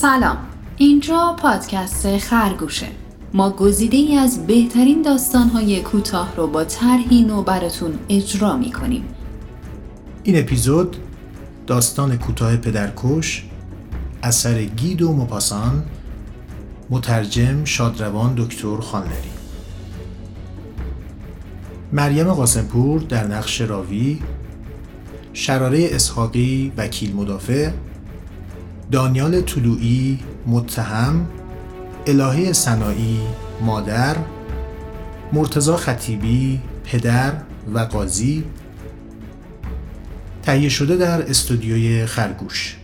سلام. 0.00 0.36
اینجا 0.76 1.36
پادکست 1.42 2.18
خرگوشه. 2.18 2.86
ما 3.34 3.50
گزیده 3.50 3.96
ای 3.96 4.16
از 4.16 4.46
بهترین 4.46 5.02
داستانهای 5.02 5.80
کوتاه 5.80 6.36
رو 6.36 6.46
با 6.46 6.64
طرحی 6.64 7.22
نو 7.22 7.42
براتون 7.42 7.98
اجرا 8.08 8.56
می 8.56 8.72
کنیم 8.72 9.04
این 10.22 10.38
اپیزود 10.38 10.96
داستان 11.66 12.16
کوتاه 12.16 12.56
پدرکش 12.56 13.44
اثر 14.22 14.64
گید 14.64 15.02
و 15.02 15.12
مپاسان 15.12 15.84
مترجم 16.90 17.64
شادروان 17.64 18.34
دکتر 18.34 18.76
خانلری. 18.76 19.30
مریم 21.92 22.32
قاسمپور 22.32 23.00
در 23.00 23.26
نقش 23.26 23.60
راوی 23.60 24.18
شراره 25.32 25.88
اسحاقی 25.92 26.72
وکیل 26.76 27.14
مدافع 27.16 27.70
دانیال 28.92 29.40
طلوعی 29.40 30.18
متهم 30.46 31.26
الهه 32.06 32.52
سنایی 32.52 33.20
مادر 33.60 34.16
مرتزا 35.32 35.76
خطیبی 35.76 36.60
پدر 36.84 37.32
و 37.74 37.78
قاضی. 37.78 38.44
تهیه 40.42 40.68
شده 40.68 40.96
در 40.96 41.30
استودیوی 41.30 42.06
خرگوش. 42.06 42.77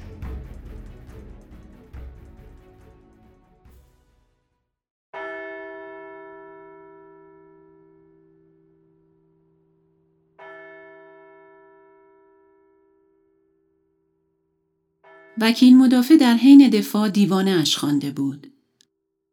وکیل 15.38 15.76
مدافع 15.76 16.16
در 16.16 16.34
حین 16.34 16.68
دفاع 16.68 17.08
دیوانه 17.08 17.50
اش 17.50 17.76
خوانده 17.76 18.10
بود. 18.10 18.52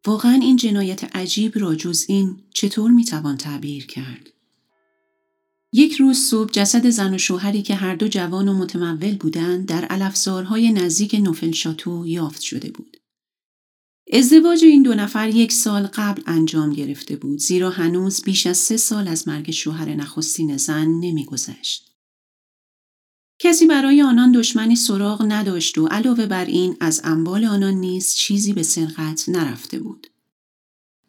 واقعا 0.07 0.33
این 0.33 0.55
جنایت 0.55 1.15
عجیب 1.15 1.59
را 1.59 1.75
جز 1.75 2.05
این 2.07 2.39
چطور 2.53 2.91
می‌توان 2.91 3.37
تعبیر 3.37 3.85
کرد؟ 3.85 4.29
یک 5.73 5.93
روز 5.93 6.17
صبح 6.17 6.51
جسد 6.51 6.89
زن 6.89 7.13
و 7.13 7.17
شوهری 7.17 7.61
که 7.61 7.75
هر 7.75 7.95
دو 7.95 8.07
جوان 8.07 8.47
و 8.47 8.53
متمول 8.53 9.15
بودند 9.15 9.65
در 9.65 9.85
علفزارهای 9.85 10.71
نزدیک 10.71 11.15
نوفل 11.15 11.51
شاتو 11.51 12.07
یافت 12.07 12.41
شده 12.41 12.71
بود. 12.71 12.97
ازدواج 14.13 14.63
این 14.63 14.83
دو 14.83 14.93
نفر 14.93 15.29
یک 15.29 15.51
سال 15.51 15.87
قبل 15.93 16.21
انجام 16.25 16.73
گرفته 16.73 17.15
بود 17.15 17.39
زیرا 17.39 17.69
هنوز 17.69 18.21
بیش 18.21 18.47
از 18.47 18.57
سه 18.57 18.77
سال 18.77 19.07
از 19.07 19.27
مرگ 19.27 19.51
شوهر 19.51 19.95
نخستین 19.95 20.57
زن 20.57 20.87
نمیگذشت. 20.87 21.90
کسی 23.43 23.65
برای 23.67 24.01
آنان 24.01 24.31
دشمنی 24.31 24.75
سراغ 24.75 25.25
نداشت 25.27 25.77
و 25.77 25.87
علاوه 25.87 26.25
بر 26.25 26.45
این 26.45 26.77
از 26.79 27.01
اموال 27.03 27.45
آنان 27.45 27.73
نیز 27.73 28.13
چیزی 28.13 28.53
به 28.53 28.63
سرقت 28.63 29.29
نرفته 29.29 29.79
بود. 29.79 30.07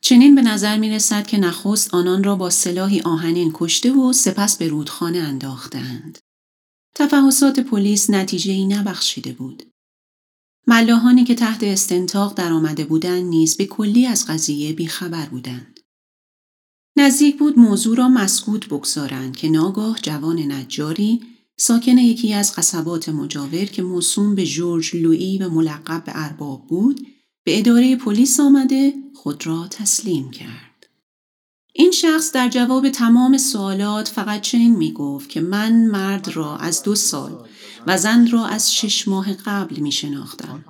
چنین 0.00 0.34
به 0.34 0.42
نظر 0.42 0.78
می 0.78 0.90
رسد 0.90 1.26
که 1.26 1.38
نخست 1.38 1.94
آنان 1.94 2.24
را 2.24 2.36
با 2.36 2.50
سلاحی 2.50 3.00
آهنین 3.00 3.50
کشته 3.54 3.92
و 3.92 4.12
سپس 4.12 4.56
به 4.56 4.68
رودخانه 4.68 5.18
انداختند. 5.18 6.18
تفحصات 6.94 7.60
پلیس 7.60 8.10
نتیجه 8.10 8.52
ای 8.52 8.66
نبخشیده 8.66 9.32
بود. 9.32 9.62
ملاحانی 10.66 11.24
که 11.24 11.34
تحت 11.34 11.62
استنتاق 11.62 12.34
در 12.34 12.52
آمده 12.52 12.84
بودند 12.84 13.24
نیز 13.24 13.56
به 13.56 13.66
کلی 13.66 14.06
از 14.06 14.26
قضیه 14.26 14.72
بیخبر 14.72 15.26
بودند. 15.26 15.80
نزدیک 16.96 17.38
بود 17.38 17.58
موضوع 17.58 17.96
را 17.96 18.08
مسکوت 18.08 18.66
بگذارند 18.66 19.36
که 19.36 19.48
ناگاه 19.48 19.98
جوان 20.02 20.52
نجاری 20.52 21.31
ساکن 21.56 21.98
یکی 21.98 22.34
از 22.34 22.54
قصبات 22.54 23.08
مجاور 23.08 23.64
که 23.64 23.82
موسوم 23.82 24.34
به 24.34 24.46
جورج 24.46 24.96
لویی 24.96 25.38
و 25.38 25.48
ملقب 25.48 26.04
به 26.04 26.12
ارباب 26.14 26.66
بود 26.66 27.06
به 27.44 27.58
اداره 27.58 27.96
پلیس 27.96 28.40
آمده 28.40 28.94
خود 29.14 29.46
را 29.46 29.68
تسلیم 29.70 30.30
کرد. 30.30 30.72
این 31.74 31.90
شخص 31.90 32.32
در 32.32 32.48
جواب 32.48 32.88
تمام 32.88 33.38
سوالات 33.38 34.08
فقط 34.08 34.40
چنین 34.40 34.76
می 34.76 34.92
گفت 34.92 35.28
که 35.28 35.40
من 35.40 35.86
مرد 35.86 36.28
را 36.28 36.56
از 36.56 36.82
دو 36.82 36.94
سال 36.94 37.46
و 37.86 37.98
زن 37.98 38.30
را 38.30 38.46
از 38.46 38.74
شش 38.74 39.08
ماه 39.08 39.32
قبل 39.32 39.76
می 39.76 39.92
شناختم. 39.92 40.64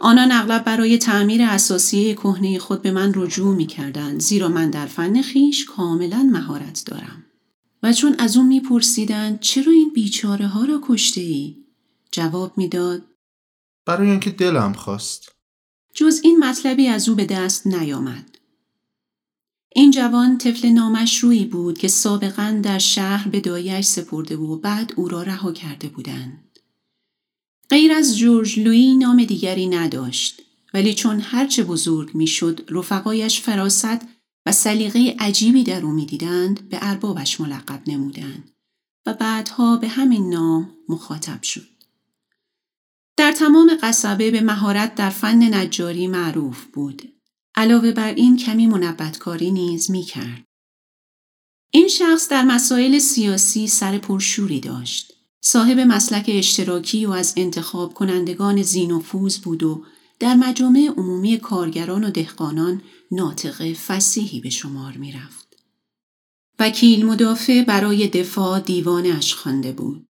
آنان 0.00 0.32
اغلب 0.32 0.64
برای 0.64 0.98
تعمیر 0.98 1.42
اساسی 1.42 2.14
کهنه 2.14 2.58
خود 2.58 2.82
به 2.82 2.90
من 2.90 3.12
رجوع 3.14 3.54
می 3.54 3.66
کردن 3.66 4.18
زیرا 4.18 4.48
من 4.48 4.70
در 4.70 4.86
فن 4.86 5.22
خیش 5.22 5.64
کاملا 5.64 6.22
مهارت 6.32 6.82
دارم. 6.86 7.25
و 7.86 7.92
چون 7.92 8.16
از 8.18 8.36
اون 8.36 8.46
میپرسیدند 8.46 9.40
چرا 9.40 9.72
این 9.72 9.90
بیچاره 9.94 10.46
ها 10.46 10.64
را 10.64 10.80
کشته 10.88 11.20
ای؟ 11.20 11.56
جواب 12.12 12.58
می‌داد 12.58 13.02
برای 13.86 14.10
اینکه 14.10 14.30
دلم 14.30 14.72
خواست. 14.72 15.32
جز 15.94 16.20
این 16.24 16.38
مطلبی 16.38 16.88
از 16.88 17.08
او 17.08 17.14
به 17.14 17.24
دست 17.24 17.66
نیامد. 17.66 18.38
این 19.72 19.90
جوان 19.90 20.38
طفل 20.38 20.68
نامشروعی 20.68 21.44
بود 21.44 21.78
که 21.78 21.88
سابقا 21.88 22.60
در 22.62 22.78
شهر 22.78 23.28
به 23.28 23.40
دایش 23.40 23.84
سپرده 23.84 24.36
و 24.36 24.58
بعد 24.58 24.92
او 24.96 25.08
را 25.08 25.22
رها 25.22 25.52
کرده 25.52 25.88
بودند. 25.88 26.58
غیر 27.70 27.92
از 27.92 28.18
جورج 28.18 28.58
لویی 28.58 28.96
نام 28.96 29.24
دیگری 29.24 29.66
نداشت 29.66 30.42
ولی 30.74 30.94
چون 30.94 31.20
هرچه 31.20 31.64
بزرگ 31.64 32.14
می‌شد 32.14 32.68
رفقایش 32.68 33.40
فراست 33.40 34.15
و 34.46 34.52
سلیقه 34.52 35.16
عجیبی 35.18 35.64
در 35.64 35.84
او 35.84 35.90
می‌دیدند 35.90 36.68
به 36.68 36.78
اربابش 36.82 37.40
ملقب 37.40 37.82
نمودند 37.86 38.50
و 39.06 39.14
بعدها 39.14 39.76
به 39.76 39.88
همین 39.88 40.30
نام 40.30 40.70
مخاطب 40.88 41.42
شد. 41.42 41.76
در 43.16 43.32
تمام 43.32 43.78
قصبه 43.82 44.30
به 44.30 44.40
مهارت 44.40 44.94
در 44.94 45.10
فن 45.10 45.54
نجاری 45.54 46.06
معروف 46.06 46.64
بود. 46.64 47.12
علاوه 47.54 47.92
بر 47.92 48.14
این 48.14 48.36
کمی 48.36 48.66
منبتکاری 48.66 49.50
نیز 49.50 49.90
می 49.90 50.02
کرد. 50.02 50.44
این 51.70 51.88
شخص 51.88 52.28
در 52.28 52.42
مسائل 52.42 52.98
سیاسی 52.98 53.68
سر 53.68 53.98
پرشوری 53.98 54.60
داشت. 54.60 55.12
صاحب 55.40 55.78
مسلک 55.78 56.30
اشتراکی 56.34 57.06
و 57.06 57.10
از 57.10 57.34
انتخاب 57.36 57.94
کنندگان 57.94 58.62
زینوفوز 58.62 59.38
بود 59.38 59.62
و 59.62 59.84
در 60.20 60.34
مجامع 60.34 60.92
عمومی 60.96 61.38
کارگران 61.38 62.04
و 62.04 62.10
دهقانان 62.10 62.82
ناطق 63.10 63.72
فسیحی 63.72 64.40
به 64.40 64.50
شمار 64.50 64.92
می 64.96 65.12
رفت. 65.12 65.56
وکیل 66.58 67.06
مدافع 67.06 67.64
برای 67.64 68.08
دفاع 68.08 68.60
دیوانش 68.60 69.34
خوانده 69.34 69.72
بود. 69.72 70.06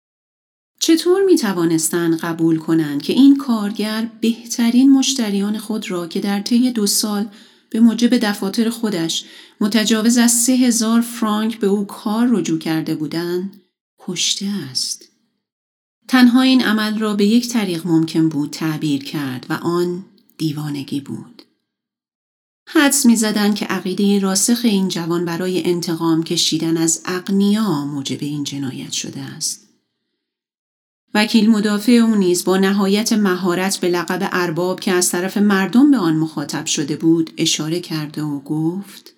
چطور 0.80 1.24
می 1.24 1.36
توانستند 1.36 2.18
قبول 2.18 2.58
کنند 2.58 3.02
که 3.02 3.12
این 3.12 3.36
کارگر 3.36 4.10
بهترین 4.20 4.92
مشتریان 4.92 5.58
خود 5.58 5.90
را 5.90 6.06
که 6.06 6.20
در 6.20 6.40
طی 6.40 6.70
دو 6.70 6.86
سال 6.86 7.28
به 7.70 7.80
موجب 7.80 8.16
دفاتر 8.16 8.70
خودش 8.70 9.24
متجاوز 9.60 10.18
از 10.18 10.32
سه 10.32 10.52
هزار 10.52 11.00
فرانک 11.00 11.58
به 11.58 11.66
او 11.66 11.86
کار 11.86 12.28
رجوع 12.30 12.58
کرده 12.58 12.94
بودند 12.94 13.60
کشته 13.98 14.46
است. 14.70 15.04
تنها 16.08 16.42
این 16.42 16.64
عمل 16.64 16.98
را 16.98 17.14
به 17.14 17.26
یک 17.26 17.48
طریق 17.48 17.86
ممکن 17.86 18.28
بود 18.28 18.50
تعبیر 18.50 19.04
کرد 19.04 19.46
و 19.50 19.52
آن 19.52 20.04
دیوانگی 20.38 21.00
بود. 21.00 21.45
حدس 22.68 23.06
می 23.06 23.16
زدن 23.16 23.54
که 23.54 23.66
عقیده 23.66 24.18
راسخ 24.18 24.60
این 24.64 24.88
جوان 24.88 25.24
برای 25.24 25.64
انتقام 25.64 26.22
کشیدن 26.22 26.76
از 26.76 27.02
اقنیا 27.04 27.84
موجب 27.84 28.18
این 28.20 28.44
جنایت 28.44 28.92
شده 28.92 29.20
است. 29.20 29.66
وکیل 31.14 31.50
مدافع 31.50 31.92
او 31.92 32.14
نیز 32.14 32.44
با 32.44 32.56
نهایت 32.56 33.12
مهارت 33.12 33.76
به 33.76 33.88
لقب 33.88 34.28
ارباب 34.32 34.80
که 34.80 34.92
از 34.92 35.10
طرف 35.10 35.36
مردم 35.36 35.90
به 35.90 35.96
آن 35.96 36.16
مخاطب 36.16 36.66
شده 36.66 36.96
بود 36.96 37.30
اشاره 37.38 37.80
کرده 37.80 38.22
و 38.22 38.40
گفت 38.40 39.14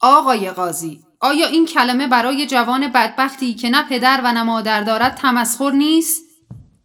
آقای 0.00 0.50
قاضی 0.50 1.00
آیا 1.20 1.46
این 1.46 1.66
کلمه 1.66 2.08
برای 2.08 2.46
جوان 2.46 2.88
بدبختی 2.88 3.54
که 3.54 3.70
نه 3.70 3.88
پدر 3.88 4.20
و 4.24 4.32
نه 4.32 4.42
مادر 4.42 4.80
دارد 4.80 5.14
تمسخر 5.14 5.70
نیست؟ 5.70 6.22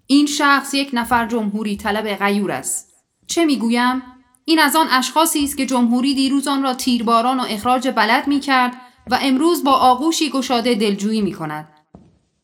این 0.05 0.25
شخص 0.25 0.73
یک 0.73 0.89
نفر 0.93 1.27
جمهوری 1.27 1.77
طلب 1.77 2.15
غیور 2.15 2.51
است. 2.51 2.89
چه 3.27 3.45
می‌گویم؟ 3.45 4.01
این 4.49 4.59
از 4.59 4.75
آن 4.75 4.87
اشخاصی 4.91 5.43
است 5.43 5.57
که 5.57 5.65
جمهوری 5.65 6.13
دیروز 6.13 6.47
آن 6.47 6.63
را 6.63 6.73
تیرباران 6.73 7.39
و 7.39 7.45
اخراج 7.49 7.87
بلد 7.87 8.27
می 8.27 8.39
کرد 8.39 8.73
و 9.11 9.19
امروز 9.21 9.63
با 9.63 9.71
آغوشی 9.71 10.29
گشاده 10.29 10.75
دلجویی 10.75 11.21
می 11.21 11.33
کند. 11.33 11.67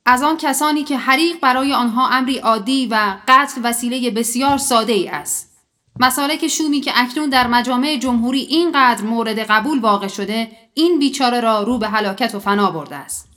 از 0.05 0.23
آن 0.23 0.37
کسانی 0.37 0.83
که 0.83 0.97
حریق 0.97 1.39
برای 1.39 1.73
آنها 1.73 2.09
امری 2.09 2.37
عادی 2.37 2.87
و 2.87 3.17
قتل 3.27 3.61
وسیله 3.63 4.11
بسیار 4.11 4.57
ساده 4.57 4.93
ای 4.93 5.07
است. 5.07 5.57
مسالک 5.99 6.47
شومی 6.47 6.81
که 6.81 6.91
اکنون 6.95 7.29
در 7.29 7.47
مجامع 7.47 7.97
جمهوری 7.97 8.41
اینقدر 8.41 9.03
مورد 9.03 9.39
قبول 9.39 9.79
واقع 9.79 10.07
شده 10.07 10.51
این 10.73 10.99
بیچاره 10.99 11.39
را 11.39 11.63
رو 11.63 11.77
به 11.77 11.87
هلاکت 11.87 12.35
و 12.35 12.39
فنا 12.39 12.71
برده 12.71 12.95
است. 12.95 13.29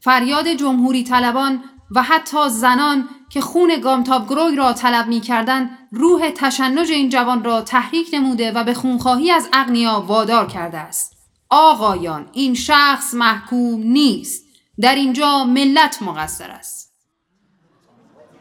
فریاد 0.00 0.48
جمهوری 0.48 1.04
طلبان 1.04 1.64
و 1.94 2.02
حتی 2.02 2.48
زنان 2.48 3.08
که 3.28 3.40
خون 3.40 3.80
گامتابگروی 3.80 4.56
را 4.56 4.72
طلب 4.72 5.08
می 5.08 5.20
کردن 5.20 5.70
روح 5.92 6.30
تشنج 6.30 6.90
این 6.90 7.08
جوان 7.08 7.44
را 7.44 7.62
تحریک 7.62 8.08
نموده 8.12 8.52
و 8.52 8.64
به 8.64 8.74
خونخواهی 8.74 9.30
از 9.30 9.48
اغنیا 9.52 10.00
وادار 10.00 10.46
کرده 10.46 10.78
است. 10.78 11.12
آقایان 11.50 12.28
این 12.32 12.54
شخص 12.54 13.14
محکوم 13.14 13.82
نیست. 13.82 14.44
در 14.80 14.94
اینجا 14.94 15.44
ملت 15.44 16.02
مقصر 16.02 16.50
است. 16.50 16.92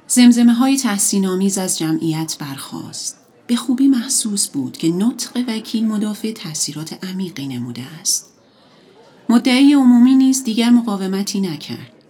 زمزمه 0.07 0.53
های 0.53 0.77
تحسین 0.77 1.27
آمیز 1.27 1.57
از 1.57 1.77
جمعیت 1.77 2.37
برخاست. 2.39 3.17
به 3.47 3.55
خوبی 3.55 3.87
محسوس 3.87 4.49
بود 4.49 4.77
که 4.77 4.87
نطق 4.87 5.43
وکیل 5.47 5.87
مدافع 5.87 6.31
تاثیرات 6.31 7.05
عمیقی 7.05 7.47
نموده 7.47 7.83
است. 8.01 8.33
مدعی 9.29 9.73
عمومی 9.73 10.15
نیز 10.15 10.43
دیگر 10.43 10.69
مقاومتی 10.69 11.41
نکرد. 11.41 12.00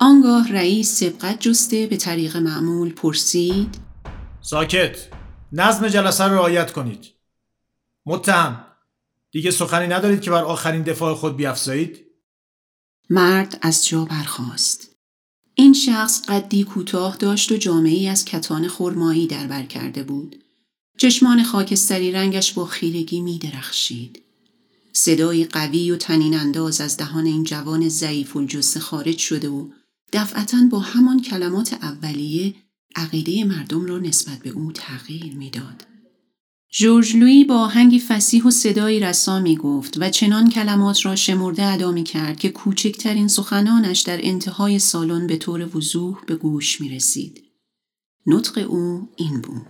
آنگاه 0.00 0.52
رئیس 0.52 1.00
سبقت 1.00 1.40
جسته 1.40 1.86
به 1.86 1.96
طریق 1.96 2.36
معمول 2.36 2.92
پرسید 2.92 3.74
ساکت 4.40 4.96
نظم 5.52 5.88
جلسه 5.88 6.26
را 6.26 6.34
رعایت 6.34 6.72
کنید. 6.72 7.06
متهم 8.06 8.64
دیگه 9.30 9.50
سخنی 9.50 9.86
ندارید 9.86 10.20
که 10.20 10.30
بر 10.30 10.44
آخرین 10.44 10.82
دفاع 10.82 11.14
خود 11.14 11.36
بیافزایید؟ 11.36 12.04
مرد 13.10 13.58
از 13.62 13.86
جا 13.86 14.04
برخاست. 14.04 14.88
این 15.54 15.72
شخص 15.72 16.22
قدی 16.28 16.64
کوتاه 16.64 17.16
داشت 17.16 17.52
و 17.52 17.56
جامعی 17.56 18.08
از 18.08 18.24
کتان 18.24 18.68
خرمایی 18.68 19.26
در 19.26 19.46
بر 19.46 19.62
کرده 19.62 20.02
بود. 20.02 20.44
چشمان 20.98 21.42
خاکستری 21.42 22.12
رنگش 22.12 22.52
با 22.52 22.64
خیرگی 22.64 23.20
می 23.20 23.38
درخشید. 23.38 24.22
صدایی 24.92 25.44
قوی 25.44 25.90
و 25.90 25.96
تنین 25.96 26.34
انداز 26.34 26.80
از 26.80 26.96
دهان 26.96 27.26
این 27.26 27.44
جوان 27.44 27.88
ضعیف 27.88 28.36
الجثه 28.36 28.80
خارج 28.80 29.18
شده 29.18 29.48
و 29.48 29.68
دفعتا 30.12 30.56
با 30.70 30.78
همان 30.78 31.22
کلمات 31.22 31.72
اولیه 31.72 32.54
عقیده 32.96 33.44
مردم 33.44 33.86
را 33.86 33.98
نسبت 33.98 34.38
به 34.38 34.50
او 34.50 34.72
تغییر 34.72 35.36
می‌داد. 35.36 35.86
جورج 36.70 37.16
لویی 37.16 37.44
با 37.44 37.58
آهنگی 37.58 38.00
فسیح 38.00 38.44
و 38.44 38.50
صدایی 38.50 39.00
رسا 39.00 39.40
می 39.40 39.56
گفت 39.56 39.96
و 40.00 40.10
چنان 40.10 40.50
کلمات 40.50 41.06
را 41.06 41.16
شمرده 41.16 41.64
ادا 41.64 41.92
می 41.92 42.04
کرد 42.04 42.38
که 42.38 42.48
کوچکترین 42.48 43.28
سخنانش 43.28 44.00
در 44.00 44.18
انتهای 44.22 44.78
سالن 44.78 45.26
به 45.26 45.36
طور 45.36 45.76
وضوح 45.76 46.24
به 46.26 46.36
گوش 46.36 46.80
می 46.80 46.88
رسید. 46.88 47.44
نطق 48.26 48.66
او 48.68 49.08
این 49.16 49.40
بود. 49.40 49.66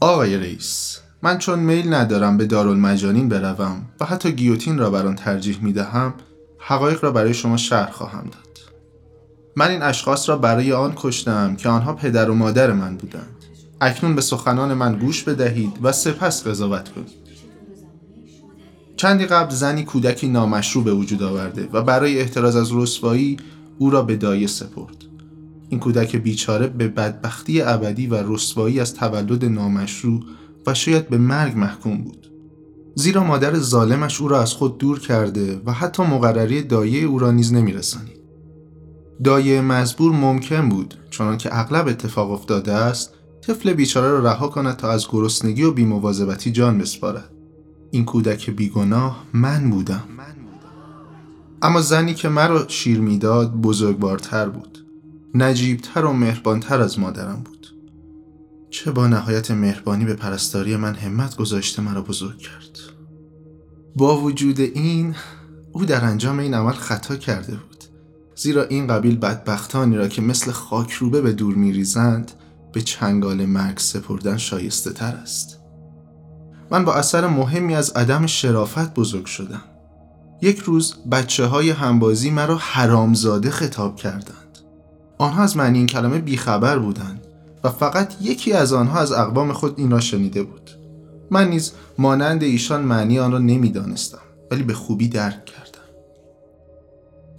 آقای 0.00 0.36
رئیس 0.36 0.98
من 1.22 1.38
چون 1.38 1.58
میل 1.58 1.94
ندارم 1.94 2.36
به 2.36 2.46
دارالمجانین 2.46 3.28
بروم 3.28 3.82
و 4.00 4.04
حتی 4.04 4.32
گیوتین 4.32 4.78
را 4.78 4.90
بر 4.90 5.06
آن 5.06 5.14
ترجیح 5.14 5.58
می 5.62 5.72
دهم 5.72 6.14
حقایق 6.58 7.04
را 7.04 7.10
برای 7.10 7.34
شما 7.34 7.56
شرح 7.56 7.90
خواهم 7.90 8.24
داد. 8.24 8.58
من 9.56 9.70
این 9.70 9.82
اشخاص 9.82 10.28
را 10.28 10.36
برای 10.36 10.72
آن 10.72 10.92
کشتم 10.96 11.56
که 11.56 11.68
آنها 11.68 11.92
پدر 11.92 12.30
و 12.30 12.34
مادر 12.34 12.72
من 12.72 12.96
بودند. 12.96 13.36
اکنون 13.80 14.14
به 14.14 14.20
سخنان 14.20 14.74
من 14.74 14.94
گوش 14.98 15.22
بدهید 15.22 15.72
و 15.82 15.92
سپس 15.92 16.46
قضاوت 16.46 16.88
کنید. 16.88 17.20
چندی 18.96 19.26
قبل 19.26 19.54
زنی 19.54 19.84
کودکی 19.84 20.28
نامشروع 20.28 20.84
به 20.84 20.92
وجود 20.92 21.22
آورده 21.22 21.68
و 21.72 21.82
برای 21.82 22.20
احتراز 22.20 22.56
از 22.56 22.68
رسوایی 22.72 23.36
او 23.78 23.90
را 23.90 24.02
به 24.02 24.16
دایه 24.16 24.46
سپرد. 24.46 25.04
این 25.68 25.80
کودک 25.80 26.16
بیچاره 26.16 26.66
به 26.66 26.88
بدبختی 26.88 27.62
ابدی 27.62 28.06
و 28.06 28.34
رسوایی 28.34 28.80
از 28.80 28.94
تولد 28.94 29.44
نامشروع 29.44 30.22
و 30.66 30.74
شاید 30.74 31.08
به 31.08 31.18
مرگ 31.18 31.56
محکوم 31.56 31.98
بود. 31.98 32.32
زیرا 32.94 33.24
مادر 33.24 33.58
ظالمش 33.58 34.20
او 34.20 34.28
را 34.28 34.42
از 34.42 34.52
خود 34.52 34.78
دور 34.78 34.98
کرده 34.98 35.60
و 35.66 35.72
حتی 35.72 36.02
مقرری 36.02 36.62
دایه 36.62 37.04
او 37.04 37.18
را 37.18 37.30
نیز 37.30 37.52
نمیرسانید 37.52 38.20
دایه 39.24 39.60
مزبور 39.60 40.12
ممکن 40.12 40.68
بود 40.68 40.94
چنانکه 41.10 41.58
اغلب 41.58 41.88
اتفاق 41.88 42.30
افتاده 42.30 42.72
است 42.72 43.14
طفل 43.42 43.72
بیچاره 43.72 44.10
را 44.10 44.18
رها 44.18 44.48
کند 44.48 44.76
تا 44.76 44.90
از 44.90 45.06
گرسنگی 45.08 45.62
و 45.62 45.72
بیمواظبتی 45.72 46.52
جان 46.52 46.78
بسپارد. 46.78 47.30
این 47.90 48.04
کودک 48.04 48.50
بیگناه 48.50 49.24
من 49.32 49.70
بودم. 49.70 50.04
اما 51.62 51.80
زنی 51.80 52.14
که 52.14 52.28
مرا 52.28 52.68
شیر 52.68 53.00
می‌داد 53.00 53.52
بزرگوارتر 53.52 54.48
بود. 54.48 54.86
نجیبتر 55.34 56.04
و 56.04 56.12
مهربانتر 56.12 56.80
از 56.80 56.98
مادرم 56.98 57.42
بود. 57.44 57.79
چه 58.70 58.90
با 58.90 59.06
نهایت 59.06 59.50
مهربانی 59.50 60.04
به 60.04 60.14
پرستاری 60.14 60.76
من 60.76 60.94
همت 60.94 61.36
گذاشته 61.36 61.82
مرا 61.82 62.02
بزرگ 62.02 62.38
کرد. 62.38 62.78
با 63.96 64.20
وجود 64.20 64.60
این 64.60 65.14
او 65.72 65.84
در 65.84 66.04
انجام 66.04 66.38
این 66.38 66.54
عمل 66.54 66.72
خطا 66.72 67.16
کرده 67.16 67.52
بود. 67.52 67.84
زیرا 68.34 68.64
این 68.64 68.86
قبیل 68.86 69.16
بدبختانی 69.16 69.96
را 69.96 70.08
که 70.08 70.22
مثل 70.22 70.50
خاکروبه 70.50 71.20
به 71.20 71.32
دور 71.32 71.54
میریزند 71.54 72.32
به 72.72 72.80
چنگال 72.80 73.46
مرگ 73.46 73.78
سپردن 73.78 74.36
شایسته 74.36 74.92
تر 74.92 75.12
است. 75.12 75.58
من 76.70 76.84
با 76.84 76.94
اثر 76.94 77.26
مهمی 77.26 77.74
از 77.74 77.90
عدم 77.90 78.26
شرافت 78.26 78.94
بزرگ 78.94 79.26
شدم. 79.26 79.62
یک 80.42 80.58
روز 80.58 80.94
بچه 81.12 81.46
های 81.46 81.70
همبازی 81.70 82.30
مرا 82.30 82.56
حرامزاده 82.56 83.50
خطاب 83.50 83.96
کردند. 83.96 84.58
آنها 85.18 85.42
از 85.42 85.56
معنی 85.56 85.78
این 85.78 85.86
کلمه 85.86 86.18
بیخبر 86.18 86.78
بودند. 86.78 87.26
و 87.64 87.68
فقط 87.68 88.14
یکی 88.20 88.52
از 88.52 88.72
آنها 88.72 89.00
از 89.00 89.12
اقوام 89.12 89.52
خود 89.52 89.74
این 89.78 89.90
را 89.90 90.00
شنیده 90.00 90.42
بود. 90.42 90.70
من 91.30 91.48
نیز 91.48 91.72
مانند 91.98 92.42
ایشان 92.42 92.80
معنی 92.80 93.18
آن 93.18 93.32
را 93.32 93.38
نمی‌دانستم 93.38 94.18
ولی 94.50 94.62
به 94.62 94.74
خوبی 94.74 95.08
درک 95.08 95.44
کردم. 95.44 95.70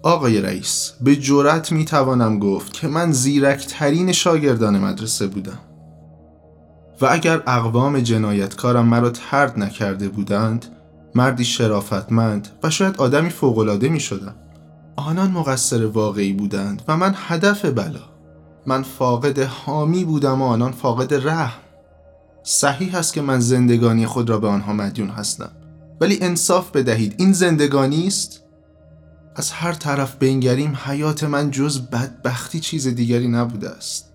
آقای 0.03 0.41
رئیس 0.41 0.93
به 1.01 1.15
جرأت 1.15 1.71
می 1.71 1.85
توانم 1.85 2.39
گفت 2.39 2.73
که 2.73 2.87
من 2.87 3.11
زیرکترین 3.11 4.11
شاگردان 4.11 4.79
مدرسه 4.79 5.27
بودم. 5.27 5.59
و 7.01 7.07
اگر 7.09 7.43
اقوام 7.47 7.99
جنایتکارم 7.99 8.85
مرا 8.85 9.09
ترد 9.09 9.59
نکرده 9.59 10.09
بودند 10.09 10.65
مردی 11.15 11.45
شرافتمند 11.45 12.47
و 12.63 12.69
شاید 12.69 12.97
آدمی 12.97 13.29
فوقالعاده 13.29 13.89
می 13.89 13.99
شدم 13.99 14.35
آنان 14.95 15.31
مقصر 15.31 15.85
واقعی 15.85 16.33
بودند 16.33 16.81
و 16.87 16.97
من 16.97 17.15
هدف 17.17 17.65
بلا 17.65 18.11
من 18.65 18.83
فاقد 18.83 19.39
حامی 19.39 20.03
بودم 20.03 20.41
و 20.41 20.45
آنان 20.45 20.71
فاقد 20.71 21.27
رحم. 21.27 21.59
صحیح 22.43 22.95
است 22.95 23.13
که 23.13 23.21
من 23.21 23.39
زندگانی 23.39 24.05
خود 24.05 24.29
را 24.29 24.39
به 24.39 24.47
آنها 24.47 24.73
مدیون 24.73 25.09
هستم. 25.09 25.51
ولی 26.01 26.19
انصاف 26.21 26.71
بدهید. 26.71 27.15
این 27.17 27.33
زندگانی 27.33 28.07
است؟ 28.07 28.41
از 29.35 29.51
هر 29.51 29.73
طرف 29.73 30.15
بنگریم 30.15 30.77
حیات 30.85 31.23
من 31.23 31.51
جز 31.51 31.81
بدبختی 31.81 32.59
چیز 32.59 32.87
دیگری 32.87 33.27
نبوده 33.27 33.69
است. 33.69 34.13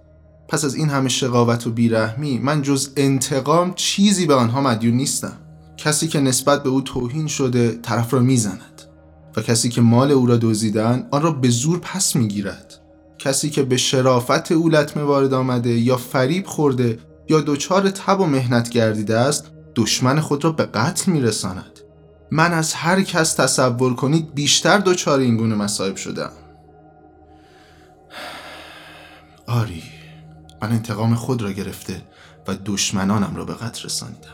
پس 0.49 0.65
از 0.65 0.75
این 0.75 0.89
همه 0.89 1.09
شقاوت 1.09 1.67
و 1.67 1.71
بیرحمی 1.71 2.39
من 2.39 2.63
جز 2.63 2.89
انتقام 2.97 3.75
چیزی 3.75 4.27
به 4.27 4.35
آنها 4.35 4.61
مدیون 4.61 4.95
نیستم. 4.95 5.37
کسی 5.77 6.09
که 6.09 6.21
نسبت 6.21 6.63
به 6.63 6.69
او 6.69 6.81
توهین 6.81 7.27
شده 7.27 7.79
طرف 7.83 8.15
را 8.15 8.21
می‌زند. 8.21 8.83
و 9.37 9.43
کسی 9.43 9.69
که 9.69 9.81
مال 9.81 10.11
او 10.11 10.27
را 10.27 10.37
دزدیدن 10.37 11.09
آن 11.11 11.23
را 11.23 11.31
به 11.33 11.49
زور 11.49 11.79
پس 11.79 12.17
می‌گیرد. 12.17 12.81
کسی 13.19 13.51
که 13.51 13.63
به 13.63 13.77
شرافت 13.77 14.53
او 14.53 14.69
لطمه 14.69 15.03
وارد 15.03 15.35
آمده 15.35 15.71
یا 15.71 15.97
فریب 15.97 16.47
خورده 16.47 16.99
یا 17.29 17.41
دچار 17.41 17.91
تب 17.91 18.21
و 18.21 18.27
مهنت 18.27 18.71
گردیده 18.71 19.17
است 19.19 19.51
دشمن 19.77 20.21
خود 20.21 20.45
را 20.45 20.53
به 20.53 20.65
قتل 20.67 21.13
میرساند. 21.13 21.81
من 22.31 22.53
از 22.53 22.75
هر 22.75 23.03
کس 23.03 23.35
تصور 23.35 23.95
کنید 23.95 24.35
بیشتر 24.35 24.79
دچار 24.79 25.19
این 25.19 25.37
گونه 25.37 25.55
مصائب 25.55 25.97
شدم. 25.97 26.31
آری 29.47 29.83
من 30.63 30.73
انتقام 30.73 31.15
خود 31.15 31.43
را 31.43 31.53
گرفته 31.53 32.03
و 32.49 32.57
دشمنانم 32.65 33.37
را 33.37 33.45
به 33.45 33.55
قتل 33.55 33.85
رسانیدم. 33.85 34.29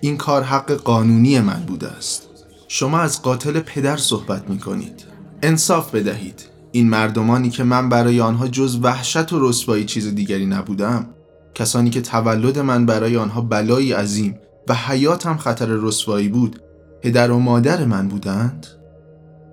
این 0.00 0.16
کار 0.16 0.42
حق 0.42 0.72
قانونی 0.72 1.40
من 1.40 1.60
بوده 1.66 1.88
است. 1.88 2.26
شما 2.68 3.00
از 3.00 3.22
قاتل 3.22 3.60
پدر 3.60 3.96
صحبت 3.96 4.50
می 4.50 4.58
کنید 4.58 5.04
انصاف 5.42 5.94
بدهید. 5.94 6.49
این 6.72 6.88
مردمانی 6.88 7.50
که 7.50 7.64
من 7.64 7.88
برای 7.88 8.20
آنها 8.20 8.48
جز 8.48 8.78
وحشت 8.82 9.32
و 9.32 9.48
رسوایی 9.48 9.84
چیز 9.84 10.14
دیگری 10.14 10.46
نبودم 10.46 11.06
کسانی 11.54 11.90
که 11.90 12.00
تولد 12.00 12.58
من 12.58 12.86
برای 12.86 13.16
آنها 13.16 13.40
بلایی 13.40 13.92
عظیم 13.92 14.38
و 14.68 14.74
حیاتم 14.74 15.36
خطر 15.36 15.66
رسوایی 15.66 16.28
بود 16.28 16.60
پدر 17.02 17.30
و 17.30 17.38
مادر 17.38 17.84
من 17.84 18.08
بودند؟ 18.08 18.66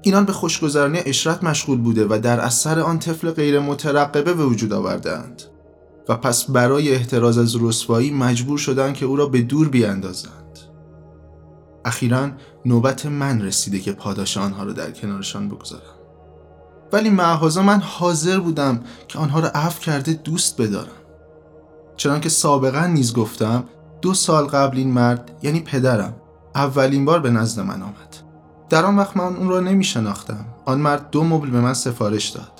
اینان 0.01 0.25
به 0.25 0.33
خوشگذرانی 0.33 0.99
اشرت 1.05 1.43
مشغول 1.43 1.77
بوده 1.77 2.05
و 2.09 2.19
در 2.23 2.39
اثر 2.39 2.79
آن 2.79 2.99
طفل 2.99 3.31
غیر 3.31 3.59
مترقبه 3.59 4.33
به 4.33 4.45
وجود 4.45 4.73
آوردند. 4.73 5.43
و 6.09 6.15
پس 6.15 6.51
برای 6.51 6.95
احتراز 6.95 7.37
از 7.37 7.55
رسوایی 7.61 8.11
مجبور 8.11 8.57
شدند 8.57 8.93
که 8.93 9.05
او 9.05 9.15
را 9.15 9.25
به 9.25 9.41
دور 9.41 9.69
بیاندازند. 9.69 10.59
اخیرا 11.85 12.29
نوبت 12.65 13.05
من 13.05 13.41
رسیده 13.41 13.79
که 13.79 13.91
پاداش 13.91 14.37
آنها 14.37 14.63
را 14.63 14.73
در 14.73 14.91
کنارشان 14.91 15.49
بگذارم. 15.49 15.96
ولی 16.93 17.09
معهازا 17.09 17.61
من 17.61 17.79
حاضر 17.79 18.39
بودم 18.39 18.79
که 19.07 19.19
آنها 19.19 19.39
را 19.39 19.49
عفو 19.49 19.81
کرده 19.81 20.13
دوست 20.13 20.61
بدارم. 20.61 20.91
چنانکه 21.97 22.29
سابقا 22.29 22.85
نیز 22.85 23.13
گفتم 23.13 23.63
دو 24.01 24.13
سال 24.13 24.45
قبل 24.45 24.77
این 24.77 24.91
مرد 24.91 25.31
یعنی 25.43 25.59
پدرم 25.59 26.15
اولین 26.55 27.05
بار 27.05 27.19
به 27.19 27.29
نزد 27.29 27.59
من 27.59 27.81
آمد. 27.81 28.15
در 28.69 28.85
آن 28.85 28.97
وقت 28.97 29.17
من 29.17 29.35
اون 29.35 29.49
را 29.49 29.59
نمی 29.59 29.83
شناختم 29.83 30.45
آن 30.65 30.79
مرد 30.79 31.09
دو 31.09 31.23
مبل 31.23 31.49
به 31.49 31.61
من 31.61 31.73
سفارش 31.73 32.29
داد. 32.29 32.51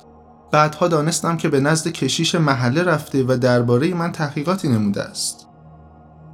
بعدها 0.50 0.88
دانستم 0.88 1.36
که 1.36 1.48
به 1.48 1.60
نزد 1.60 1.88
کشیش 1.88 2.34
محله 2.34 2.82
رفته 2.82 3.24
و 3.28 3.36
درباره 3.36 3.94
من 3.94 4.12
تحقیقاتی 4.12 4.68
نموده 4.68 5.02
است. 5.02 5.46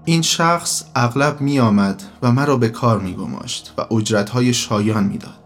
این 0.04 0.22
شخص 0.22 0.84
اغلب 0.94 1.40
می 1.40 1.60
آمد 1.60 2.02
و 2.22 2.32
مرا 2.32 2.56
به 2.56 2.68
کار 2.68 2.98
می 2.98 3.14
گماشت 3.14 3.74
و 3.78 3.94
اجرتهای 3.94 4.54
شایان 4.54 5.04
می 5.04 5.18
داد. 5.18 5.43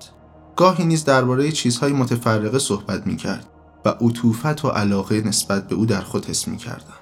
گاهی 0.58 0.84
نیز 0.84 1.04
درباره 1.04 1.52
چیزهای 1.52 1.92
متفرقه 1.92 2.58
صحبت 2.58 3.06
می 3.06 3.16
کرد 3.16 3.46
و 3.84 3.88
عطوفت 3.88 4.64
و 4.64 4.68
علاقه 4.68 5.20
نسبت 5.20 5.68
به 5.68 5.74
او 5.74 5.86
در 5.86 6.00
خود 6.00 6.26
حس 6.26 6.48
می 6.48 6.56
کردم. 6.56 6.98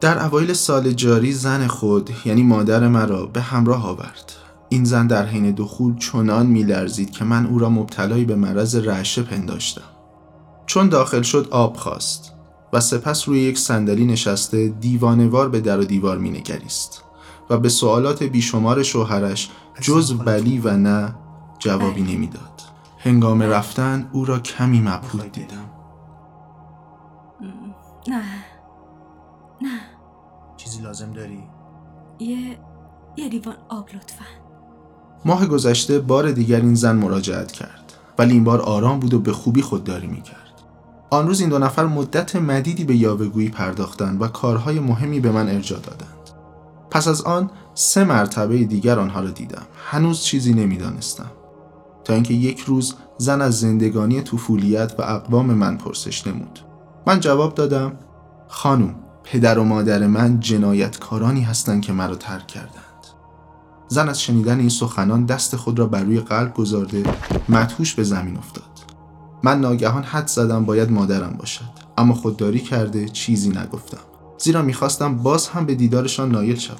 در 0.00 0.24
اوایل 0.24 0.52
سال 0.52 0.92
جاری 0.92 1.32
زن 1.32 1.66
خود 1.66 2.10
یعنی 2.24 2.42
مادر 2.42 2.88
مرا 2.88 3.26
به 3.26 3.40
همراه 3.40 3.86
آورد. 3.86 4.32
این 4.68 4.84
زن 4.84 5.06
در 5.06 5.26
حین 5.26 5.50
دخول 5.50 5.98
چنان 5.98 6.46
میلرزید 6.46 7.10
که 7.10 7.24
من 7.24 7.46
او 7.46 7.58
را 7.58 7.68
مبتلای 7.68 8.24
به 8.24 8.34
مرض 8.34 8.76
رعشه 8.76 9.22
پنداشتم. 9.22 9.82
چون 10.66 10.88
داخل 10.88 11.22
شد 11.22 11.48
آب 11.50 11.76
خواست 11.76 12.32
و 12.72 12.80
سپس 12.80 13.28
روی 13.28 13.40
یک 13.40 13.58
صندلی 13.58 14.06
نشسته 14.06 14.68
دیوانوار 14.68 15.48
به 15.48 15.60
در 15.60 15.80
و 15.80 15.84
دیوار 15.84 16.18
مینگریست 16.18 17.02
و 17.50 17.58
به 17.58 17.68
سوالات 17.68 18.22
بیشمار 18.22 18.82
شوهرش 18.82 19.50
جز 19.80 20.12
بلی 20.12 20.58
و 20.58 20.76
نه 20.76 21.14
جوابی 21.58 22.02
نمی‌داد. 22.02 22.51
هنگام 23.04 23.42
رفتن 23.42 24.08
او 24.12 24.24
را 24.24 24.38
کمی 24.38 24.80
مبهوت 24.80 25.32
دیدم. 25.32 25.70
نه 28.08 28.22
نه 29.62 29.80
چیزی 30.56 30.82
لازم 30.82 31.12
داری؟ 31.12 31.42
یه 32.18 32.58
یه 33.16 33.28
لیوان 33.28 33.54
آب 33.68 33.88
لطفا 33.94 34.24
ماه 35.24 35.46
گذشته 35.46 35.98
بار 35.98 36.30
دیگر 36.30 36.60
این 36.60 36.74
زن 36.74 36.96
مراجعت 36.96 37.52
کرد 37.52 37.92
ولی 38.18 38.32
این 38.32 38.44
بار 38.44 38.60
آرام 38.60 39.00
بود 39.00 39.14
و 39.14 39.18
به 39.18 39.32
خوبی 39.32 39.62
خودداری 39.62 40.06
می‌کرد. 40.06 40.62
آن 41.10 41.26
روز 41.26 41.40
این 41.40 41.48
دو 41.48 41.58
نفر 41.58 41.86
مدت 41.86 42.36
مدیدی 42.36 42.84
به 42.84 42.96
یاوهگویی 42.96 43.48
پرداختند 43.48 44.22
و 44.22 44.28
کارهای 44.28 44.80
مهمی 44.80 45.20
به 45.20 45.30
من 45.30 45.48
ارجا 45.48 45.76
دادند. 45.76 46.30
پس 46.90 47.08
از 47.08 47.22
آن 47.22 47.50
سه 47.74 48.04
مرتبه 48.04 48.64
دیگر 48.64 48.98
آنها 48.98 49.20
را 49.20 49.30
دیدم. 49.30 49.62
هنوز 49.90 50.20
چیزی 50.22 50.54
نمی‌دانستم. 50.54 51.30
تا 52.04 52.14
اینکه 52.14 52.34
یک 52.34 52.60
روز 52.60 52.94
زن 53.18 53.40
از 53.40 53.60
زندگانی 53.60 54.20
طفولیت 54.20 54.94
و 54.98 55.02
اقوام 55.02 55.46
من 55.46 55.76
پرسش 55.76 56.26
نمود. 56.26 56.58
من 57.06 57.20
جواب 57.20 57.54
دادم 57.54 57.92
خانم 58.48 58.94
پدر 59.24 59.58
و 59.58 59.64
مادر 59.64 60.06
من 60.06 60.40
جنایتکارانی 60.40 61.42
هستند 61.42 61.82
که 61.82 61.92
مرا 61.92 62.14
ترک 62.14 62.46
کردند. 62.46 62.82
زن 63.88 64.08
از 64.08 64.22
شنیدن 64.22 64.58
این 64.58 64.68
سخنان 64.68 65.26
دست 65.26 65.56
خود 65.56 65.78
را 65.78 65.86
بر 65.86 66.02
روی 66.02 66.20
قلب 66.20 66.54
گذارده 66.54 67.02
مدهوش 67.48 67.94
به 67.94 68.02
زمین 68.02 68.36
افتاد. 68.36 68.64
من 69.42 69.60
ناگهان 69.60 70.02
حد 70.02 70.26
زدم 70.26 70.64
باید 70.64 70.90
مادرم 70.90 71.36
باشد 71.38 71.64
اما 71.98 72.14
خودداری 72.14 72.60
کرده 72.60 73.08
چیزی 73.08 73.48
نگفتم 73.48 73.98
زیرا 74.38 74.62
می‌خواستم 74.62 75.16
باز 75.16 75.48
هم 75.48 75.66
به 75.66 75.74
دیدارشان 75.74 76.30
نایل 76.30 76.56
شوم 76.56 76.76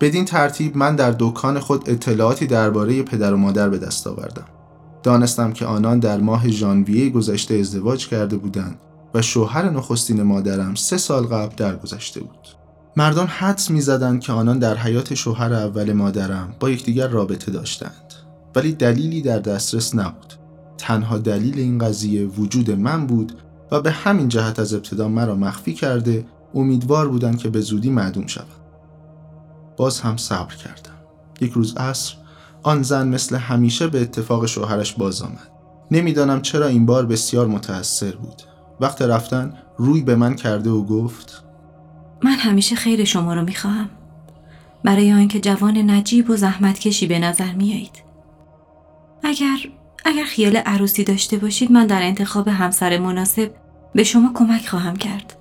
بدین 0.00 0.24
ترتیب 0.24 0.76
من 0.76 0.96
در 0.96 1.14
دکان 1.18 1.58
خود 1.58 1.90
اطلاعاتی 1.90 2.46
درباره 2.46 3.02
پدر 3.02 3.34
و 3.34 3.36
مادر 3.36 3.68
به 3.68 3.78
دست 3.78 4.06
آوردم. 4.06 4.44
دانستم 5.02 5.52
که 5.52 5.66
آنان 5.66 5.98
در 5.98 6.20
ماه 6.20 6.48
ژانویه 6.48 7.10
گذشته 7.10 7.54
ازدواج 7.54 8.08
کرده 8.08 8.36
بودند 8.36 8.78
و 9.14 9.22
شوهر 9.22 9.70
نخستین 9.70 10.22
مادرم 10.22 10.74
سه 10.74 10.96
سال 10.96 11.26
قبل 11.26 11.54
درگذشته 11.56 12.20
بود. 12.20 12.48
مردان 12.96 13.26
حدس 13.26 13.70
می‌زدند 13.70 14.20
که 14.20 14.32
آنان 14.32 14.58
در 14.58 14.76
حیات 14.76 15.14
شوهر 15.14 15.54
اول 15.54 15.92
مادرم 15.92 16.54
با 16.60 16.70
یکدیگر 16.70 17.08
رابطه 17.08 17.52
داشتند. 17.52 18.14
ولی 18.56 18.72
دلیلی 18.72 19.22
در 19.22 19.38
دسترس 19.38 19.94
نبود. 19.94 20.34
تنها 20.78 21.18
دلیل 21.18 21.58
این 21.58 21.78
قضیه 21.78 22.26
وجود 22.26 22.70
من 22.70 23.06
بود 23.06 23.32
و 23.70 23.80
به 23.80 23.90
همین 23.90 24.28
جهت 24.28 24.58
از 24.58 24.74
ابتدا 24.74 25.08
مرا 25.08 25.34
مخفی 25.34 25.74
کرده 25.74 26.26
امیدوار 26.54 27.08
بودند 27.08 27.38
که 27.38 27.48
به 27.48 27.60
زودی 27.60 27.90
معدوم 27.90 28.26
شوم. 28.26 28.59
باز 29.80 30.00
هم 30.00 30.16
صبر 30.16 30.54
کردم. 30.54 30.94
یک 31.40 31.52
روز 31.52 31.76
عصر 31.76 32.14
آن 32.62 32.82
زن 32.82 33.08
مثل 33.08 33.36
همیشه 33.36 33.86
به 33.86 34.00
اتفاق 34.00 34.46
شوهرش 34.46 34.92
باز 34.92 35.22
آمد. 35.22 35.50
نمی‌دانم 35.90 36.42
چرا 36.42 36.66
این 36.66 36.86
بار 36.86 37.06
بسیار 37.06 37.46
متأثر 37.46 38.16
بود. 38.16 38.42
وقت 38.80 39.02
رفتن 39.02 39.52
روی 39.78 40.00
به 40.00 40.16
من 40.16 40.34
کرده 40.34 40.70
و 40.70 40.84
گفت 40.84 41.44
من 42.22 42.30
همیشه 42.30 42.76
خیر 42.76 43.04
شما 43.04 43.34
رو 43.34 43.42
می‌خواهم. 43.42 43.90
برای 44.84 45.12
آنکه 45.12 45.40
جوان 45.40 45.90
نجیب 45.90 46.30
و 46.30 46.36
زحمتکشی 46.36 47.06
به 47.06 47.18
نظر 47.18 47.52
میایید 47.52 48.04
اگر 49.22 49.56
اگر 50.04 50.24
خیال 50.24 50.56
عروسی 50.56 51.04
داشته 51.04 51.36
باشید 51.36 51.72
من 51.72 51.86
در 51.86 52.02
انتخاب 52.02 52.48
همسر 52.48 52.98
مناسب 52.98 53.50
به 53.94 54.04
شما 54.04 54.30
کمک 54.34 54.68
خواهم 54.68 54.96
کرد. 54.96 55.36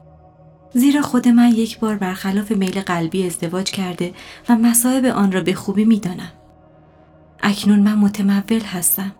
زیرا 0.74 1.02
خود 1.02 1.28
من 1.28 1.48
یک 1.48 1.80
بار 1.80 1.96
برخلاف 1.96 2.52
میل 2.52 2.82
قلبی 2.82 3.26
ازدواج 3.26 3.72
کرده 3.72 4.14
و 4.50 4.56
مصائب 4.56 5.06
آن 5.06 5.32
را 5.32 5.42
به 5.42 5.54
خوبی 5.54 5.86
می‌دانم. 5.86 6.32
اکنون 7.44 7.80
من 7.80 7.98
متمول 7.98 8.62
هستم 8.62 9.12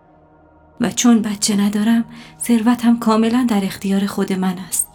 و 0.82 0.92
چون 0.92 1.22
بچه 1.22 1.56
ندارم 1.56 2.06
ثروتم 2.42 3.00
کاملا 3.00 3.46
در 3.50 3.66
اختیار 3.66 4.06
خود 4.06 4.34
من 4.34 4.56
است. 4.68 4.88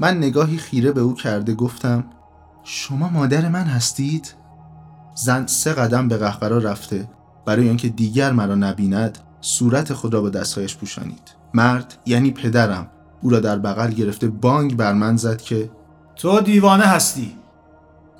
من 0.00 0.18
نگاهی 0.18 0.56
خیره 0.56 0.92
به 0.92 1.00
او 1.00 1.14
کرده 1.14 1.54
گفتم 1.54 2.04
شما 2.64 3.08
مادر 3.08 3.48
من 3.48 3.64
هستید؟ 3.64 4.34
زن 5.14 5.46
سه 5.46 5.72
قدم 5.72 6.08
به 6.08 6.16
قهقرا 6.16 6.58
رفته 6.58 7.08
برای 7.46 7.68
اینکه 7.68 7.88
دیگر 7.88 8.32
مرا 8.32 8.54
نبیند 8.54 9.18
صورت 9.40 9.92
خود 9.92 10.14
را 10.14 10.20
با 10.20 10.30
دستهایش 10.30 10.76
پوشانید 10.76 11.34
مرد 11.54 11.94
یعنی 12.06 12.30
پدرم 12.30 12.86
او 13.22 13.30
را 13.30 13.40
در 13.40 13.58
بغل 13.58 13.90
گرفته 13.90 14.28
بانگ 14.28 14.76
بر 14.76 14.92
من 14.92 15.16
زد 15.16 15.40
که 15.40 15.70
تو 16.16 16.40
دیوانه 16.40 16.84
هستی. 16.84 17.32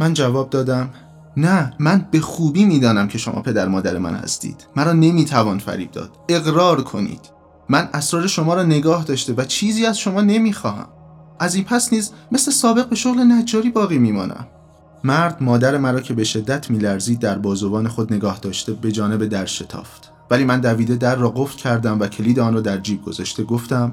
من 0.01 0.15
جواب 0.15 0.51
دادم 0.51 0.91
نه 1.37 1.73
من 1.79 2.07
به 2.11 2.21
خوبی 2.21 2.65
می‌دانم 2.65 3.09
که 3.09 3.19
شما 3.19 3.43
پدر 3.43 3.69
مادر 3.69 3.99
من 3.99 4.15
هستید. 4.15 4.67
مرا 4.77 4.93
نمی‌توان 4.93 5.59
فریب 5.59 5.91
داد. 5.91 6.11
اقرار 6.29 6.83
کنید. 6.83 7.21
من 7.69 7.89
اسرار 7.95 8.27
شما 8.27 8.55
را 8.55 8.63
نگاه 8.63 9.05
داشته 9.05 9.35
و 9.37 9.45
چیزی 9.45 9.87
از 9.87 9.99
شما 9.99 10.21
نمی‌خواهم. 10.21 10.87
از 11.41 11.55
این 11.55 11.65
پس 11.65 11.93
نیز 11.93 12.11
مثل 12.33 12.51
سابق 12.51 12.89
به 12.89 12.97
شغل 12.97 13.21
نجاری 13.21 13.71
باقی 13.71 13.99
میمانم. 13.99 14.47
مرد 15.05 15.43
مادر 15.43 15.77
مرا 15.77 16.01
که 16.01 16.15
به 16.15 16.25
شدت 16.25 16.71
میلرزید 16.71 17.19
در 17.19 17.39
بازوان 17.39 17.89
خود 17.89 18.13
نگاه 18.13 18.39
داشته 18.39 18.73
به 18.73 18.93
جانب 18.93 19.25
در 19.27 19.47
شتافت. 19.47 20.13
ولی 20.31 20.45
من 20.45 20.61
دویده 20.61 20.97
در 20.97 21.15
را 21.15 21.29
قفل 21.29 21.59
کردم 21.59 22.01
و 22.01 22.07
کلید 22.07 22.41
آن 22.41 22.55
را 22.55 22.61
در 22.61 22.79
جیب 22.79 23.03
گذاشته 23.03 23.45
گفتم 23.45 23.93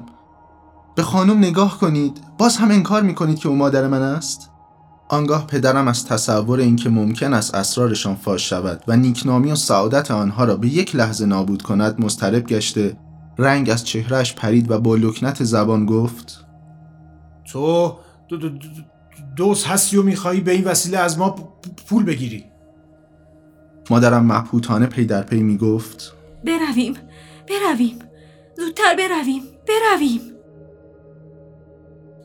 به 0.97 1.03
خانم 1.03 1.37
نگاه 1.37 1.79
کنید. 1.79 2.21
باز 2.37 2.57
هم 2.57 2.71
انکار 2.71 3.01
می‌کنید 3.01 3.39
که 3.39 3.49
او 3.49 3.55
مادر 3.55 3.87
من 3.87 4.01
است؟ 4.01 4.51
آنگاه 5.09 5.47
پدرم 5.47 5.87
از 5.87 6.05
تصور 6.05 6.59
اینکه 6.59 6.89
ممکن 6.89 7.33
است 7.33 7.55
اسرارشان 7.55 8.15
فاش 8.15 8.49
شود 8.49 8.83
و 8.87 8.97
نیکنامی 8.97 9.51
و 9.51 9.55
سعادت 9.55 10.11
آنها 10.11 10.43
را 10.43 10.55
به 10.55 10.67
یک 10.67 10.95
لحظه 10.95 11.25
نابود 11.25 11.61
کند 11.61 12.01
مضطرب 12.01 12.47
گشته 12.47 12.97
رنگ 13.37 13.69
از 13.69 13.85
چهرهش 13.85 14.33
پرید 14.33 14.71
و 14.71 14.79
با 14.79 14.95
لکنت 14.95 15.43
زبان 15.43 15.85
گفت 15.85 16.45
تو 17.51 17.95
دو 18.29 18.37
دو 18.37 18.49
دو 18.49 18.67
دوست 19.35 19.67
هستی 19.67 19.97
و 19.97 20.03
میخوایی 20.03 20.41
به 20.41 20.51
این 20.51 20.63
وسیله 20.63 20.97
از 20.97 21.17
ما 21.17 21.35
پول 21.87 22.03
بگیری؟ 22.03 22.45
مادرم 23.89 24.25
محبوطانه 24.25 24.85
پی 24.85 25.05
در 25.05 25.23
پی 25.23 25.43
می‌گفت 25.43 26.13
برویم 26.45 26.93
برویم. 27.49 27.99
زودتر 28.57 28.95
برویم 28.95 29.43
برویم. 29.67 30.36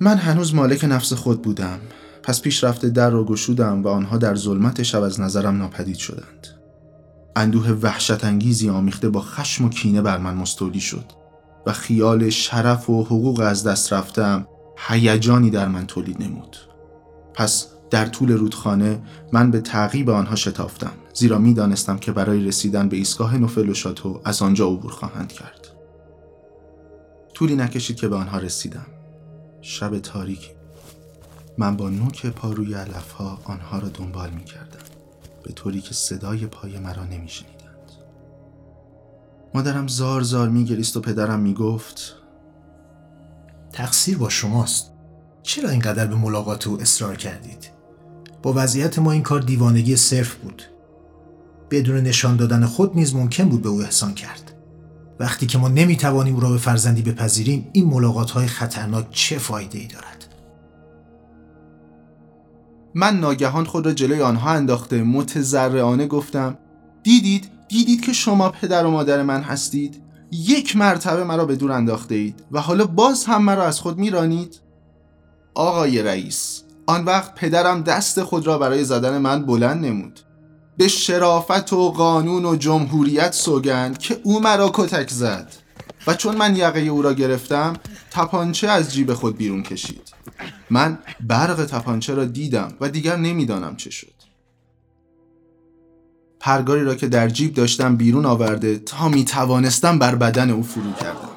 من 0.02 0.16
هنوز 0.16 0.54
مالک 0.54 0.84
نفس 0.84 1.12
خود 1.12 1.42
بودم. 1.42 1.78
پس 2.22 2.40
پیش 2.40 2.64
رفته 2.64 2.90
در 2.90 3.10
را 3.10 3.24
گشودم 3.24 3.82
و 3.82 3.88
آنها 3.88 4.18
در 4.18 4.34
ظلمت 4.34 4.82
شب 4.82 5.02
از 5.02 5.20
نظرم 5.20 5.58
ناپدید 5.58 5.96
شدند. 5.96 6.46
اندوه 7.36 7.70
وحشت 7.70 8.24
انگیزی 8.24 8.68
آمیخته 8.68 9.08
با 9.08 9.20
خشم 9.20 9.64
و 9.64 9.68
کینه 9.68 10.02
بر 10.02 10.18
من 10.18 10.34
مستولی 10.34 10.80
شد 10.80 11.04
و 11.66 11.72
خیال 11.72 12.30
شرف 12.30 12.90
و 12.90 13.04
حقوق 13.04 13.40
از 13.40 13.64
دست 13.64 13.92
رفتم 13.92 14.46
هیجانی 14.88 15.50
در 15.50 15.68
من 15.68 15.86
تولید 15.86 16.22
نمود. 16.22 16.56
پس 17.34 17.66
در 17.90 18.06
طول 18.06 18.32
رودخانه 18.32 19.02
من 19.32 19.50
به 19.50 19.60
تعقیب 19.60 20.10
آنها 20.10 20.34
شتافتم 20.34 20.92
زیرا 21.14 21.38
می 21.38 21.54
دانستم 21.54 21.98
که 21.98 22.12
برای 22.12 22.44
رسیدن 22.44 22.88
به 22.88 22.96
ایستگاه 22.96 23.36
نوفل 23.36 23.68
و 23.68 23.74
شاتو 23.74 24.20
از 24.24 24.42
آنجا 24.42 24.68
عبور 24.68 24.92
خواهند 24.92 25.32
کرد. 25.32 25.68
طولی 27.34 27.56
نکشید 27.56 27.96
که 27.96 28.08
به 28.08 28.16
آنها 28.16 28.38
رسیدم. 28.38 28.86
شب 29.62 29.98
تاریکی 29.98 30.50
من 31.58 31.76
با 31.76 31.88
نوک 31.88 32.26
پا 32.26 32.52
روی 32.52 32.74
علفها 32.74 33.38
آنها 33.44 33.78
را 33.78 33.88
دنبال 33.88 34.30
می 34.30 34.44
کردم 34.44 34.78
به 35.42 35.52
طوری 35.52 35.80
که 35.80 35.94
صدای 35.94 36.46
پای 36.46 36.78
مرا 36.78 37.04
نمی 37.04 37.28
شنیدند 37.28 37.62
مادرم 39.54 39.88
زار 39.88 40.22
زار 40.22 40.48
می 40.48 40.64
گریست 40.64 40.96
و 40.96 41.00
پدرم 41.00 41.40
می 41.40 41.54
گفت 41.54 42.16
تقصیر 43.72 44.18
با 44.18 44.28
شماست 44.28 44.92
چرا 45.42 45.70
اینقدر 45.70 46.06
به 46.06 46.14
ملاقات 46.14 46.66
او 46.66 46.80
اصرار 46.80 47.16
کردید؟ 47.16 47.70
با 48.42 48.52
وضعیت 48.56 48.98
ما 48.98 49.12
این 49.12 49.22
کار 49.22 49.40
دیوانگی 49.40 49.96
صرف 49.96 50.34
بود. 50.34 50.62
بدون 51.70 51.96
نشان 51.96 52.36
دادن 52.36 52.66
خود 52.66 52.96
نیز 52.96 53.14
ممکن 53.14 53.48
بود 53.48 53.62
به 53.62 53.68
او 53.68 53.82
احسان 53.82 54.14
کرد. 54.14 54.51
وقتی 55.22 55.46
که 55.46 55.58
ما 55.58 55.68
نمی‌توانیم 55.68 56.34
او 56.34 56.40
را 56.40 56.50
به 56.50 56.58
فرزندی 56.58 57.02
بپذیریم 57.02 57.68
این 57.72 57.86
ملاقات 57.86 58.30
های 58.30 58.46
خطرناک 58.46 59.06
چه 59.10 59.38
فایده 59.38 59.78
ای 59.78 59.86
دارد؟ 59.86 60.26
من 62.94 63.20
ناگهان 63.20 63.64
خود 63.64 63.86
را 63.86 63.92
جلوی 63.92 64.22
آنها 64.22 64.50
انداخته 64.50 65.02
متضرعانه 65.02 66.06
گفتم 66.06 66.58
دیدید 67.02 67.48
دیدید 67.68 68.00
که 68.00 68.12
شما 68.12 68.48
پدر 68.48 68.86
و 68.86 68.90
مادر 68.90 69.22
من 69.22 69.42
هستید؟ 69.42 70.02
یک 70.32 70.76
مرتبه 70.76 71.24
مرا 71.24 71.44
به 71.44 71.56
دور 71.56 71.72
انداخته 71.72 72.14
اید 72.14 72.44
و 72.52 72.60
حالا 72.60 72.86
باز 72.86 73.24
هم 73.24 73.42
مرا 73.42 73.64
از 73.64 73.80
خود 73.80 73.98
میرانید؟ 73.98 74.60
آقای 75.54 76.02
رئیس 76.02 76.62
آن 76.86 77.04
وقت 77.04 77.34
پدرم 77.34 77.82
دست 77.82 78.22
خود 78.22 78.46
را 78.46 78.58
برای 78.58 78.84
زدن 78.84 79.18
من 79.18 79.46
بلند 79.46 79.84
نمود. 79.84 80.20
به 80.76 80.88
شرافت 80.88 81.72
و 81.72 81.90
قانون 81.90 82.44
و 82.44 82.56
جمهوریت 82.56 83.32
سوگند 83.32 83.98
که 83.98 84.20
او 84.22 84.40
مرا 84.40 84.70
کتک 84.74 85.10
زد. 85.10 85.52
و 86.06 86.14
چون 86.14 86.36
من 86.36 86.56
یقه 86.56 86.80
او 86.80 87.02
را 87.02 87.12
گرفتم 87.12 87.72
تپانچه 88.10 88.68
از 88.68 88.92
جیب 88.92 89.14
خود 89.14 89.36
بیرون 89.36 89.62
کشید. 89.62 90.12
من 90.70 90.98
برق 91.20 91.64
تپانچه 91.64 92.14
را 92.14 92.24
دیدم 92.24 92.74
و 92.80 92.88
دیگر 92.88 93.16
نمی‌دانم 93.16 93.76
چه 93.76 93.90
شد. 93.90 94.12
پرگاری 96.40 96.84
را 96.84 96.94
که 96.94 97.08
در 97.08 97.28
جیب 97.28 97.54
داشتم 97.54 97.96
بیرون 97.96 98.26
آورده 98.26 98.78
تا 98.78 99.08
می 99.08 99.24
توانستم 99.24 99.98
بر 99.98 100.14
بدن 100.14 100.50
او 100.50 100.62
فرو 100.62 100.92
کردم. 100.92 101.28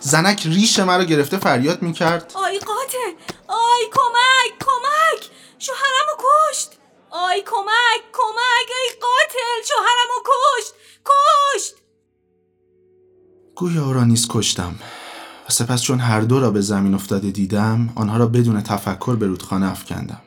زنک 0.00 0.46
ریش 0.46 0.78
مرا 0.78 1.04
گرفته 1.04 1.36
فریاد 1.36 1.82
می 1.82 1.92
کرد 1.92 2.32
آی 2.34 2.58
قاتل! 2.58 3.32
آی 3.48 3.82
کمک! 3.92 4.58
کمک! 4.60 5.30
شوهرمو 5.58 6.16
کشت! 6.18 6.79
آی 7.10 7.42
کمک 7.46 8.02
کمک 8.12 8.68
ای 8.68 8.90
قاتل 9.00 9.66
شوهرمو 9.68 10.20
کشت 10.24 10.74
کشت! 11.04 11.74
گویا 13.56 13.86
او 13.86 13.92
را 13.92 14.04
نیز 14.04 14.28
کشتم. 14.30 14.74
و 15.48 15.52
سپس 15.52 15.82
چون 15.82 16.00
هر 16.00 16.20
دو 16.20 16.40
را 16.40 16.50
به 16.50 16.60
زمین 16.60 16.94
افتاده 16.94 17.30
دیدم 17.30 17.92
آنها 17.94 18.16
را 18.16 18.26
بدون 18.26 18.62
تفکر 18.62 19.16
به 19.16 19.26
رودخانه 19.26 19.70
افکندم. 19.70 20.20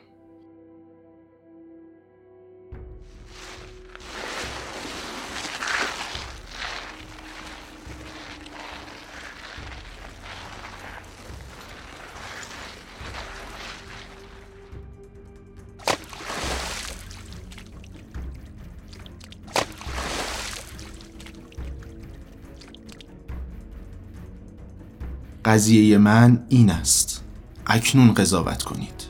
قضیه 25.54 25.98
من 25.98 26.44
این 26.48 26.70
است 26.70 27.24
اکنون 27.66 28.14
قضاوت 28.14 28.62
کنید 28.62 29.04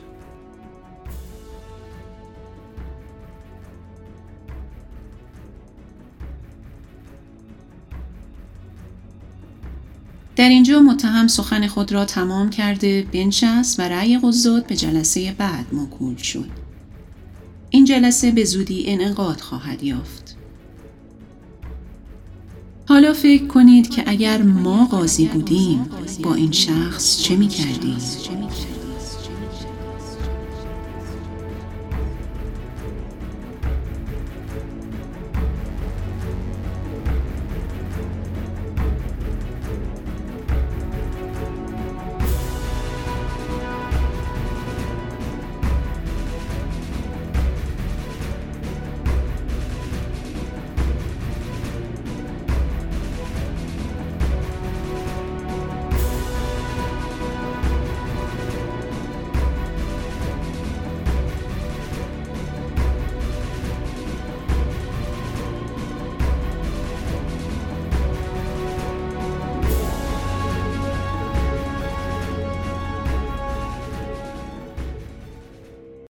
در 10.35 10.49
اینجا 10.49 10.79
متهم 10.79 11.27
سخن 11.27 11.67
خود 11.67 11.91
را 11.91 12.05
تمام 12.05 12.49
کرده 12.49 13.07
بنشست 13.11 13.79
و 13.79 13.83
رأی 13.83 14.19
قضات 14.19 14.67
به 14.67 14.75
جلسه 14.75 15.35
بعد 15.37 15.65
موکول 15.73 16.15
شد. 16.15 16.49
این 17.69 17.85
جلسه 17.85 18.31
به 18.31 18.43
زودی 18.43 18.83
انعقاد 18.87 19.41
خواهد 19.41 19.83
یافت. 19.83 20.24
حالا 22.95 23.13
فکر 23.13 23.47
کنید 23.47 23.89
که 23.89 24.03
اگر 24.07 24.41
ما 24.41 24.85
قاضی 24.85 25.25
بودیم 25.25 25.89
با 26.23 26.33
این 26.33 26.51
شخص 26.51 27.21
چه 27.21 27.35
می 27.35 27.47
کردیم؟ 27.47 27.97